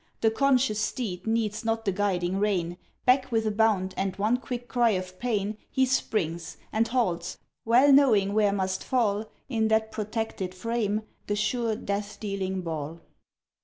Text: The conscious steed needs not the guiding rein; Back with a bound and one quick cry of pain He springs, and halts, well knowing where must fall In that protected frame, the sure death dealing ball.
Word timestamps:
The 0.21 0.31
conscious 0.31 0.79
steed 0.79 1.27
needs 1.27 1.63
not 1.63 1.85
the 1.85 1.91
guiding 1.91 2.37
rein; 2.39 2.77
Back 3.05 3.31
with 3.31 3.45
a 3.45 3.51
bound 3.51 3.93
and 3.95 4.15
one 4.15 4.37
quick 4.37 4.67
cry 4.67 4.89
of 4.97 5.19
pain 5.19 5.57
He 5.69 5.85
springs, 5.85 6.57
and 6.71 6.87
halts, 6.87 7.37
well 7.65 7.93
knowing 7.93 8.33
where 8.33 8.51
must 8.51 8.83
fall 8.83 9.25
In 9.47 9.67
that 9.67 9.91
protected 9.91 10.55
frame, 10.55 11.03
the 11.27 11.35
sure 11.35 11.75
death 11.75 12.19
dealing 12.19 12.61
ball. 12.61 13.01